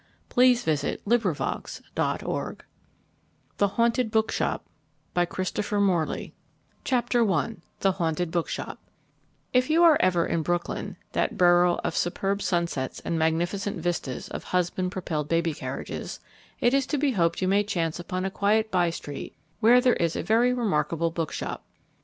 Philadelphia, 0.33 0.97
April 1.11 1.35
28, 1.35 1.83
1919 1.93 2.63
The 3.57 3.67
Haunted 3.75 4.09
Bookshop 4.09 4.65
Chapter 6.83 7.31
I 7.31 7.53
The 7.81 7.91
Haunted 7.91 8.31
Bookshop 8.31 8.79
If 9.53 9.69
you 9.69 9.83
are 9.83 9.97
ever 9.99 10.25
in 10.25 10.41
Brooklyn, 10.41 10.97
that 11.11 11.37
borough 11.37 11.79
of 11.83 11.95
superb 11.95 12.41
sunsets 12.41 12.99
and 13.01 13.19
magnificent 13.19 13.77
vistas 13.77 14.27
of 14.29 14.45
husband 14.45 14.91
propelled 14.91 15.29
baby 15.29 15.53
carriages, 15.53 16.19
it 16.59 16.73
is 16.73 16.87
to 16.87 16.97
be 16.97 17.11
hoped 17.11 17.39
you 17.39 17.47
may 17.47 17.63
chance 17.63 17.99
upon 17.99 18.25
a 18.25 18.31
quiet 18.31 18.71
by 18.71 18.89
street 18.89 19.35
where 19.59 19.79
there 19.79 19.93
is 19.93 20.15
a 20.15 20.23
very 20.23 20.51
remarkable 20.51 21.11
bookshop. 21.11 21.63